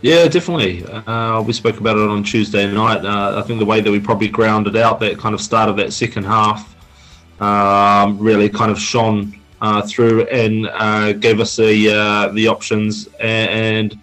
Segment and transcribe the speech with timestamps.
[0.00, 0.84] Yeah, definitely.
[0.84, 3.04] Uh, we spoke about it on Tuesday night.
[3.04, 5.76] Uh, I think the way that we probably grounded out that kind of start of
[5.78, 6.76] that second half
[7.40, 13.08] um, really kind of shone uh, through and uh, gave us the uh, the options
[13.18, 13.98] and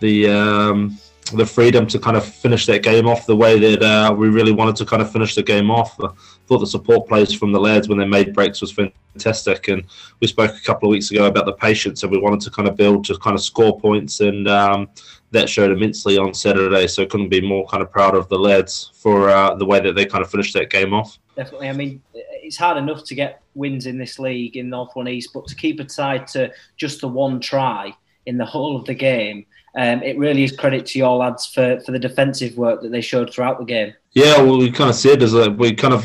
[0.00, 0.98] the um,
[1.34, 4.52] the freedom to kind of finish that game off the way that uh, we really
[4.52, 5.94] wanted to kind of finish the game off.
[6.02, 6.08] I
[6.48, 9.84] thought the support plays from the lads when they made breaks was fantastic, and
[10.20, 12.66] we spoke a couple of weeks ago about the patience that we wanted to kind
[12.66, 14.48] of build to kind of score points and.
[14.48, 14.88] Um,
[15.30, 16.86] that showed immensely on Saturday.
[16.86, 19.94] So couldn't be more kind of proud of the lads for uh, the way that
[19.94, 21.18] they kind of finished that game off.
[21.36, 21.68] Definitely.
[21.68, 25.30] I mean, it's hard enough to get wins in this league in North One East,
[25.34, 27.94] but to keep it tied to just the one try
[28.26, 31.78] in the whole of the game, um, it really is credit to your lads for,
[31.80, 33.94] for the defensive work that they showed throughout the game.
[34.12, 36.04] Yeah, well, we kind of said is that we kind of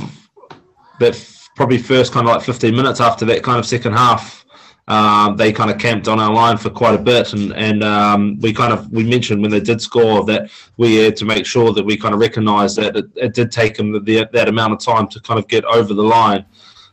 [0.99, 1.19] that
[1.55, 4.42] probably first kind of like 15 minutes after that kind of second half
[4.87, 8.37] um, they kind of camped on our line for quite a bit, and and um,
[8.39, 11.71] we kind of we mentioned when they did score that we had to make sure
[11.71, 14.79] that we kind of recognised that it, it, did take them the, that amount of
[14.79, 16.45] time to kind of get over the line.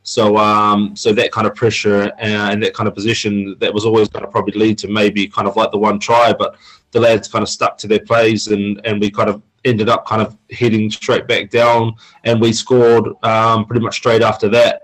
[0.05, 4.09] So um, so that kind of pressure and that kind of position that was always
[4.09, 6.57] going to probably lead to maybe kind of like the one try, but
[6.93, 10.07] the lads kind of stuck to their plays, and and we kind of ended up
[10.07, 14.80] kind of heading straight back down, and we scored um, pretty much straight after that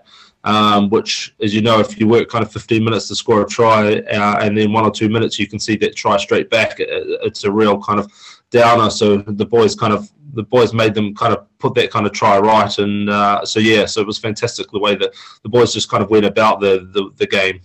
[0.47, 3.47] um, which, as you know, if you work kind of 15 minutes to score a
[3.47, 6.79] try uh, and then one or two minutes you can see that try straight back,
[6.79, 6.89] it,
[7.23, 8.11] it's a real kind of
[8.51, 8.89] downer.
[8.89, 12.13] So the boys kind of the boys made them kind of put that kind of
[12.13, 15.73] try right, and uh, so yeah, so it was fantastic the way that the boys
[15.73, 17.61] just kind of went about the the, the game.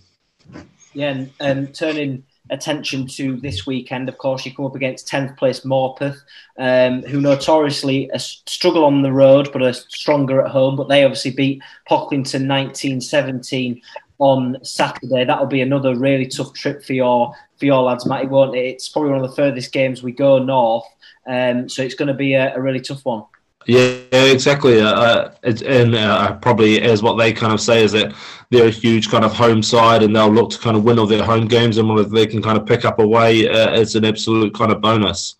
[0.94, 4.08] Yeah, and, and turning attention to this weekend.
[4.08, 6.18] Of course, you come up against 10th place Morpeth,
[6.58, 10.76] um, who notoriously struggle on the road but are stronger at home.
[10.76, 13.80] But they obviously beat Pocklington 1917
[14.18, 15.24] on Saturday.
[15.24, 18.66] That'll be another really tough trip for your for your lads, Matty, won't it?
[18.66, 20.84] It's probably one of the furthest games we go north,
[21.26, 23.24] um, so it's going to be a, a really tough one.
[23.66, 24.80] Yeah, exactly.
[24.80, 28.14] Uh, uh and uh, probably as what they kind of say is that
[28.50, 31.06] they're a huge kind of home side, and they'll look to kind of win all
[31.06, 34.04] their home games, and what they can kind of pick up away, uh, it's an
[34.04, 35.36] absolute kind of bonus.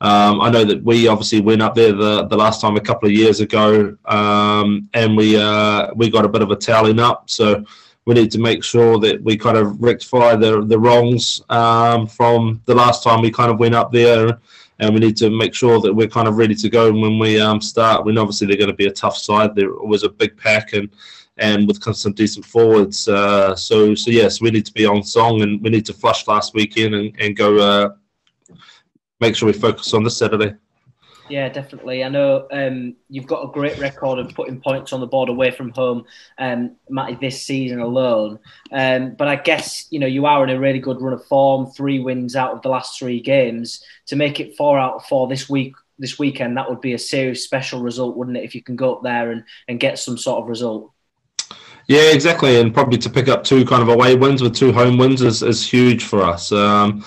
[0.00, 3.08] Um, I know that we obviously went up there the, the last time a couple
[3.08, 7.30] of years ago, um, and we uh, we got a bit of a tallying up.
[7.30, 7.64] So
[8.04, 12.60] we need to make sure that we kind of rectify the the wrongs um, from
[12.66, 14.38] the last time we kind of went up there
[14.78, 17.40] and we need to make sure that we're kind of ready to go when we
[17.40, 18.04] um, start.
[18.04, 19.54] When obviously they're going to be a tough side.
[19.54, 20.90] They're always a big pack and
[21.38, 23.08] and with some decent forwards.
[23.08, 26.26] Uh, so so yes, we need to be on song and we need to flush
[26.26, 28.54] last weekend and and go uh,
[29.20, 30.54] make sure we focus on this Saturday.
[31.28, 32.04] Yeah, definitely.
[32.04, 35.50] I know um, you've got a great record of putting points on the board away
[35.50, 36.04] from home,
[36.38, 38.38] um, Matty, this season alone.
[38.70, 41.66] Um, but I guess you know you are in a really good run of form.
[41.72, 43.82] Three wins out of the last three games.
[44.06, 46.98] To make it four out of four this week, this weekend, that would be a
[46.98, 48.44] serious special result, wouldn't it?
[48.44, 50.92] If you can go up there and, and get some sort of result.
[51.88, 54.98] Yeah, exactly, and probably to pick up two kind of away wins with two home
[54.98, 56.50] wins is, is huge for us.
[56.50, 57.04] Um,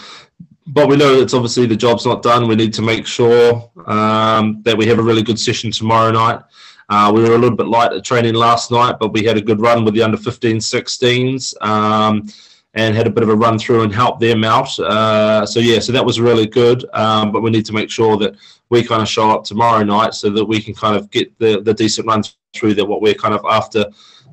[0.69, 2.47] but we know it's obviously the job's not done.
[2.47, 6.41] We need to make sure um, that we have a really good session tomorrow night.
[6.89, 9.41] Uh, we were a little bit light at training last night, but we had a
[9.41, 12.27] good run with the under 15 16s um,
[12.75, 14.77] and had a bit of a run through and helped them out.
[14.79, 16.85] Uh, so, yeah, so that was really good.
[16.93, 18.35] Um, but we need to make sure that
[18.69, 21.61] we kind of show up tomorrow night so that we can kind of get the,
[21.61, 22.23] the decent run
[22.53, 23.85] through that what we're kind of after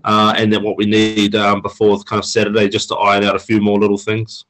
[0.04, 3.36] uh, and then what we need um, before kind of Saturday just to iron out
[3.36, 4.44] a few more little things.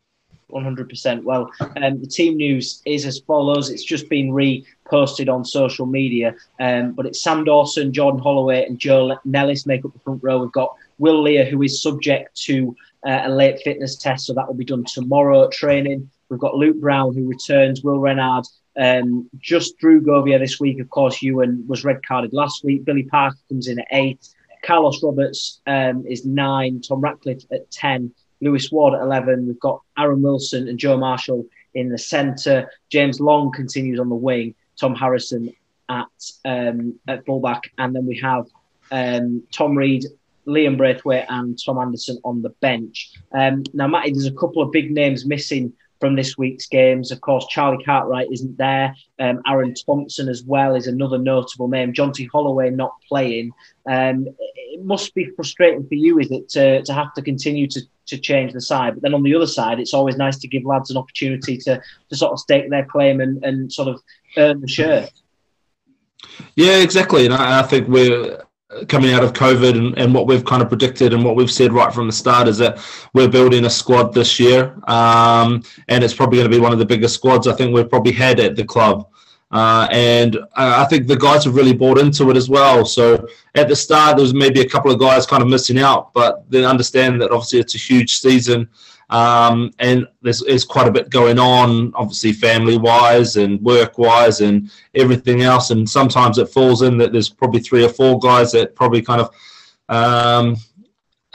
[0.51, 1.23] 100%.
[1.25, 3.71] Well, um, the team news is as follows.
[3.71, 8.79] It's just been reposted on social media, um, but it's Sam Dawson, Jordan Holloway, and
[8.79, 10.39] Joe Nellis make up the front row.
[10.39, 12.77] We've got Will Lear, who is subject to
[13.07, 16.11] uh, a late fitness test, so that will be done tomorrow at training.
[16.29, 18.47] We've got Luke Brown, who returns, Will Renard,
[18.77, 20.81] um, just Drew Govia this week.
[20.81, 22.85] Of course, Ewan was red carded last week.
[22.85, 24.29] Billy Parker comes in at eight.
[24.65, 26.81] Carlos Roberts um, is nine.
[26.81, 28.13] Tom Ratcliffe at 10.
[28.41, 29.47] Lewis Ward at 11.
[29.47, 32.71] We've got Aaron Wilson and Joe Marshall in the centre.
[32.91, 34.55] James Long continues on the wing.
[34.79, 35.55] Tom Harrison
[35.89, 36.07] at
[36.45, 38.47] um, at fullback, and then we have
[38.91, 40.05] um, Tom Reed,
[40.47, 43.13] Liam Braithwaite, and Tom Anderson on the bench.
[43.33, 47.11] Um, now, Matty, there's a couple of big names missing from this week's games.
[47.11, 48.95] Of course, Charlie Cartwright isn't there.
[49.19, 51.93] Um, Aaron Thompson as well is another notable name.
[51.93, 53.53] Jonty Holloway not playing.
[53.89, 57.81] Um, it must be frustrating for you, is it, to, to have to continue to,
[58.07, 58.95] to change the side?
[58.95, 61.81] But then on the other side, it's always nice to give lads an opportunity to,
[62.11, 64.03] to sort of stake their claim and, and sort of
[64.37, 65.11] earn the shirt.
[66.55, 67.25] Yeah, exactly.
[67.27, 68.43] And I, I think we're
[68.89, 71.73] coming out of COVID and, and, what we've kind of predicted and what we've said
[71.73, 72.85] right from the start is that
[73.15, 74.77] we're building a squad this year.
[74.89, 77.89] Um, and it's probably going to be one of the biggest squads I think we've
[77.89, 79.09] probably had at the club.
[79.53, 82.85] Uh, and I think the guys have really bought into it as well.
[82.85, 86.13] So at the start, there was maybe a couple of guys kind of missing out,
[86.13, 88.69] but they understand that obviously it's a huge season.
[89.09, 94.41] Um, and there's, there's quite a bit going on, obviously family wise and work wise
[94.41, 95.71] and everything else.
[95.71, 99.21] And sometimes it falls in that there's probably three or four guys that probably kind
[99.21, 99.31] of
[99.89, 100.57] um,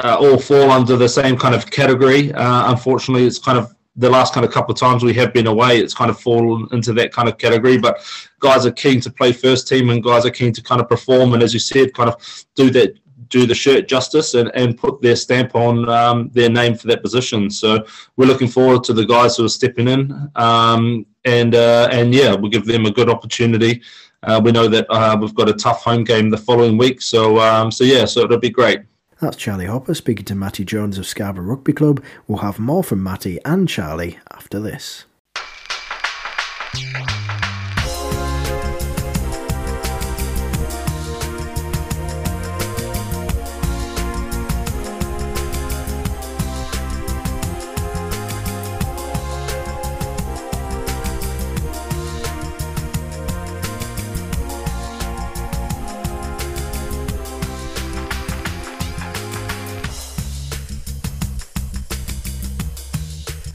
[0.03, 2.33] uh, all fall under the same kind of category.
[2.33, 5.47] Uh, unfortunately, it's kind of the last kind of couple of times we have been
[5.47, 7.77] away, it's kind of fallen into that kind of category.
[7.77, 8.01] But
[8.39, 11.33] guys are keen to play first team, and guys are keen to kind of perform,
[11.33, 12.97] and as you said, kind of do that
[13.31, 17.01] do the shirt justice and, and put their stamp on um, their name for that
[17.01, 17.49] position.
[17.49, 17.83] So
[18.17, 22.35] we're looking forward to the guys who are stepping in, um, and uh, and yeah,
[22.35, 23.81] we'll give them a good opportunity.
[24.23, 27.39] Uh, we know that uh, we've got a tough home game the following week, so
[27.39, 28.81] um, so yeah, so it'll be great.
[29.19, 32.03] That's Charlie Hopper speaking to Matty Jones of Scarborough Rugby Club.
[32.27, 35.05] We'll have more from Matty and Charlie after this.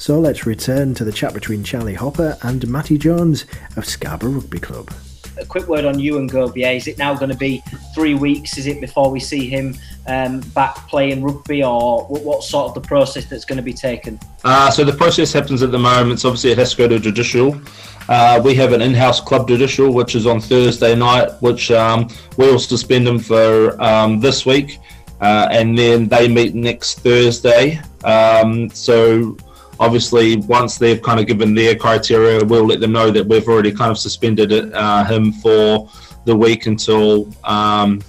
[0.07, 3.45] So let's return to the chat between Charlie Hopper and Matty Jones
[3.77, 4.93] of Scarborough Rugby Club.
[5.37, 6.77] A quick word on Ewan Gobier.
[6.77, 7.61] Is it now going to be
[7.93, 8.57] three weeks?
[8.57, 9.75] Is it before we see him
[10.07, 13.73] um, back playing rugby, or what, what, sort of the process that's going to be
[13.73, 14.21] taken?
[14.45, 16.21] Uh, so the process happens at the moment.
[16.21, 17.61] So obviously, it has to go to judicial.
[18.09, 22.61] Uh, we have an in-house club judicial, which is on Thursday night, which um, we'll
[22.61, 24.79] suspend him for um, this week,
[25.21, 27.81] uh, and then they meet next Thursday.
[28.05, 29.37] Um, so
[29.79, 33.73] obviously once they've kind of given their criteria we'll let them know that we've already
[33.73, 35.89] kind of suspended uh, him for
[36.25, 38.01] the week until um,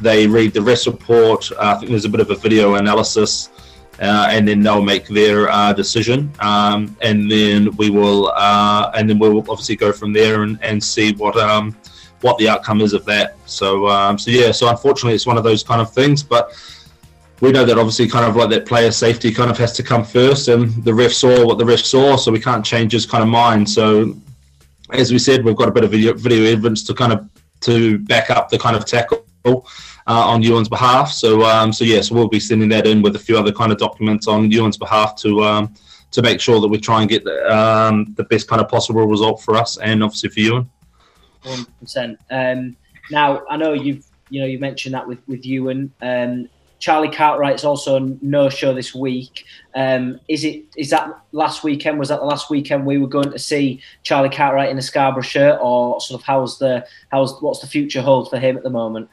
[0.00, 1.50] they read the rest report.
[1.52, 3.50] Uh, i think there's a bit of a video analysis
[4.00, 6.32] uh, and then they'll make their uh, decision.
[6.40, 10.82] Um, and then we will uh, and then we'll obviously go from there and, and
[10.82, 11.76] see what um,
[12.22, 13.36] what the outcome is of that.
[13.46, 16.52] So um, so yeah so unfortunately it's one of those kind of things but
[17.40, 20.04] we know that obviously kind of like that player safety kind of has to come
[20.04, 23.22] first and the ref saw what the ref saw so we can't change his kind
[23.22, 24.14] of mind so
[24.92, 27.28] as we said we've got a bit of video, video evidence to kind of
[27.60, 29.56] to back up the kind of tackle uh,
[30.06, 33.38] on Ewan's behalf so um, so yes we'll be sending that in with a few
[33.38, 35.74] other kind of documents on Ewan's behalf to um,
[36.10, 39.06] to make sure that we try and get the, um, the best kind of possible
[39.06, 40.70] result for us and obviously for Ewan.
[41.44, 42.18] One percent.
[42.30, 42.76] Um,
[43.10, 45.92] now I know you've you know you mentioned that with with Ewan.
[46.02, 46.48] Um,
[46.80, 49.44] Charlie Cartwright's also no show this week.
[49.74, 50.64] Um, is it?
[50.76, 51.98] Is that last weekend?
[51.98, 55.22] Was that the last weekend we were going to see Charlie Cartwright in a Scarborough
[55.22, 58.70] shirt, or sort of how's the how's what's the future hold for him at the
[58.70, 59.08] moment?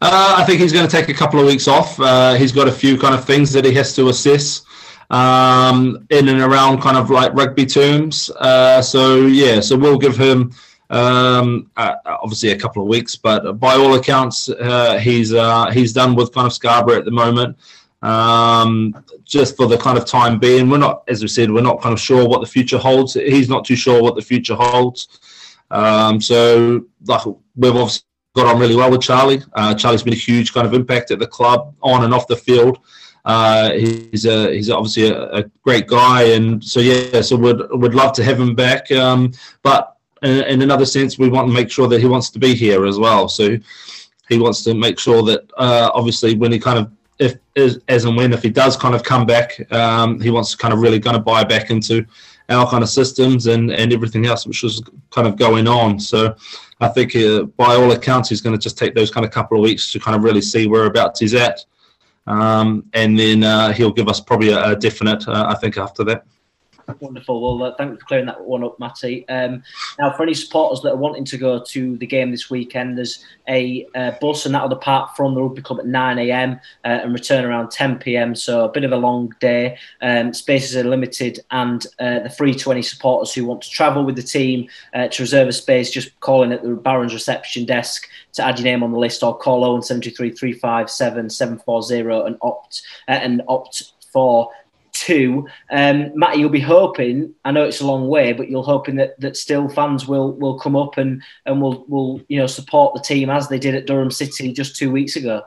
[0.00, 2.00] Uh, I think he's going to take a couple of weeks off.
[2.00, 4.62] Uh, he's got a few kind of things that he has to assess
[5.10, 8.30] um, in and around kind of like rugby terms.
[8.30, 10.52] Uh, so yeah, so we'll give him
[10.90, 15.92] um, uh, obviously, a couple of weeks, but by all accounts, uh, he's uh, he's
[15.92, 17.56] done with kind of Scarborough at the moment.
[18.00, 21.82] Um, just for the kind of time being, we're not, as we said, we're not
[21.82, 23.14] kind of sure what the future holds.
[23.14, 25.08] He's not too sure what the future holds.
[25.70, 28.04] Um, so, like, we've obviously
[28.34, 29.42] got on really well with Charlie.
[29.54, 32.36] Uh, Charlie's been a huge kind of impact at the club, on and off the
[32.36, 32.78] field.
[33.24, 37.94] Uh, he's a, he's obviously a, a, great guy, and so yeah, so would would
[37.94, 38.90] love to have him back.
[38.92, 42.54] Um, but in another sense, we want to make sure that he wants to be
[42.54, 43.28] here as well.
[43.28, 43.58] So
[44.28, 48.16] he wants to make sure that uh, obviously when he kind of if as and
[48.16, 51.00] when if he does kind of come back, um, he wants to kind of really
[51.00, 52.06] kind of buy back into
[52.48, 55.98] our kind of systems and and everything else which was kind of going on.
[55.98, 56.36] So
[56.80, 59.56] I think uh, by all accounts he's going to just take those kind of couple
[59.56, 61.64] of weeks to kind of really see whereabouts he's at,
[62.26, 65.26] um, and then uh, he'll give us probably a, a definite.
[65.26, 66.24] Uh, I think after that.
[67.00, 67.58] Wonderful.
[67.58, 69.28] Well, uh, thanks for clearing that one up, Matty.
[69.28, 69.62] Um,
[69.98, 73.24] now, for any supporters that are wanting to go to the game this weekend, there's
[73.46, 76.52] a uh, bus and that'll depart from the rugby club at 9 a.m.
[76.84, 78.34] Uh, and return around 10 p.m.
[78.34, 79.76] So a bit of a long day.
[80.00, 84.04] Um, spaces are limited, and uh, the free to any supporters who want to travel
[84.04, 85.90] with the team uh, to reserve a space.
[85.90, 89.36] Just calling at the Barons reception desk to add your name on the list, or
[89.36, 94.50] call 0173 357 740 and opt uh, and opt for
[95.08, 95.48] two.
[95.70, 97.34] Um, Matty, you'll be hoping.
[97.44, 100.58] I know it's a long way, but you're hoping that, that still fans will will
[100.58, 103.86] come up and and will will you know support the team as they did at
[103.86, 105.42] Durham City just two weeks ago.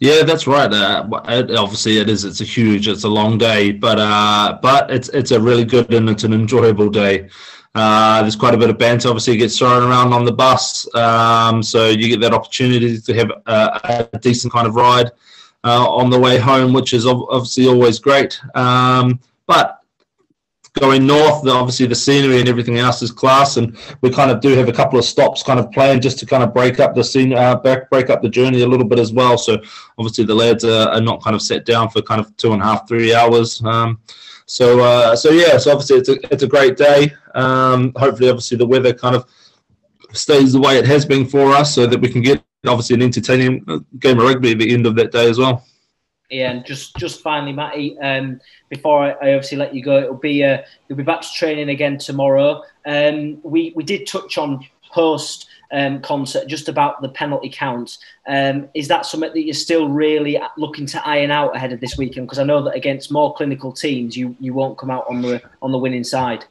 [0.00, 0.70] Yeah, that's right.
[0.70, 2.24] Uh, obviously, it is.
[2.24, 2.88] It's a huge.
[2.88, 6.34] It's a long day, but uh, but it's it's a really good and it's an
[6.34, 7.30] enjoyable day.
[7.74, 9.08] Uh, there's quite a bit of banter.
[9.08, 13.30] Obviously, gets thrown around on the bus, um, so you get that opportunity to have
[13.46, 15.10] a, a decent kind of ride
[15.64, 18.40] uh, on the way home, which is obviously always great.
[18.54, 19.82] Um, but
[20.78, 24.56] going north, obviously the scenery and everything else is class, and we kind of do
[24.56, 27.04] have a couple of stops kind of planned just to kind of break up the
[27.04, 29.36] scene, uh, break, break up the journey a little bit as well.
[29.36, 29.60] So
[29.98, 32.62] obviously the lads are, are, not kind of set down for kind of two and
[32.62, 33.62] a half, three hours.
[33.64, 34.00] Um,
[34.46, 37.12] so uh, so yeah, so obviously it's a it's a great day.
[37.34, 39.26] Um, hopefully, obviously the weather kind of
[40.12, 43.02] stays the way it has been for us, so that we can get obviously an
[43.02, 45.64] entertaining uh, game of rugby at the end of that day as well.
[46.30, 48.40] Yeah, and just just finally, Matty, um,
[48.70, 51.68] before I, I, obviously let you go, it'll be uh, you'll be back to training
[51.68, 52.62] again tomorrow.
[52.86, 57.98] Um, we we did touch on post um, Consett just about the penalty count.
[58.26, 61.98] Um, is that something that you're still really looking to iron out ahead of this
[61.98, 62.26] weekend?
[62.26, 65.42] Because I know that against more clinical teams, you you won't come out on the
[65.60, 66.46] on the winning side.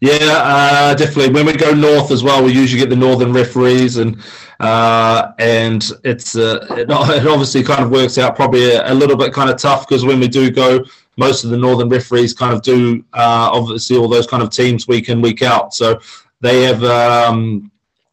[0.00, 1.34] Yeah, uh, definitely.
[1.34, 4.16] When we go north as well, we usually get the northern referees, and
[4.58, 9.34] uh, and it's uh, it, obviously kind of works out probably a, a little bit
[9.34, 10.82] kind of tough because when we do go,
[11.18, 14.88] most of the northern referees kind of do uh, obviously all those kind of teams
[14.88, 16.00] week in week out, so
[16.40, 16.82] they have.
[16.82, 17.70] Um,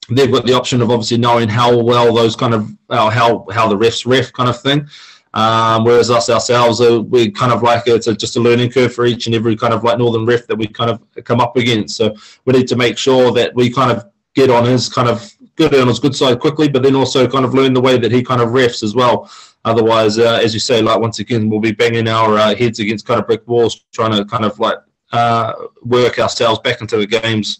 [0.09, 3.77] they've got the option of obviously knowing how well those kind of how how the
[3.77, 4.87] refs ref kind of thing.
[5.33, 8.93] Um, whereas us ourselves, uh, we kind of like it's a, just a learning curve
[8.93, 11.55] for each and every kind of like northern ref that we kind of come up
[11.57, 11.95] against.
[11.97, 12.15] So
[12.45, 15.75] we need to make sure that we kind of get on his kind of good
[15.75, 18.23] on his good side quickly, but then also kind of learn the way that he
[18.23, 19.29] kind of refs as well.
[19.65, 23.05] Otherwise, uh, as you say, like once again, we'll be banging our uh, heads against
[23.05, 24.77] kind of brick walls, trying to kind of like
[25.11, 27.59] uh, work ourselves back into the games.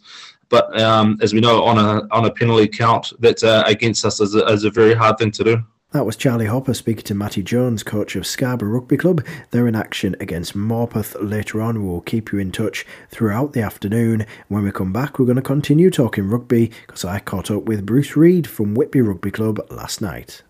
[0.50, 4.22] But um, as we know, on a on a penalty count, that's uh, against us
[4.22, 5.64] is a, is a very hard thing to do.
[5.92, 9.26] That was Charlie Hopper speaking to Matty Jones, coach of Scarborough Rugby Club.
[9.52, 11.88] They're in action against Morpeth later on.
[11.88, 14.26] We'll keep you in touch throughout the afternoon.
[14.50, 17.86] When we come back, we're going to continue talking rugby because I caught up with
[17.86, 20.44] Bruce Reid from Whitby Rugby Club last night.